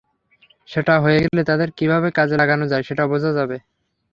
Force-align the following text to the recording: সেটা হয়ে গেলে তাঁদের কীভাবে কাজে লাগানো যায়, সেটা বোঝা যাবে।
সেটা 0.69 0.93
হয়ে 1.03 1.19
গেলে 1.23 1.41
তাঁদের 1.49 1.69
কীভাবে 1.77 2.09
কাজে 2.17 2.35
লাগানো 2.41 2.65
যায়, 2.71 2.83
সেটা 2.87 3.03
বোঝা 3.11 3.31
যাবে। 3.37 3.57